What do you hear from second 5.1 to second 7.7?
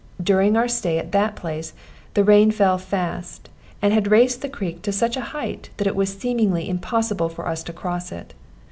a height that it was seemingly impossible for us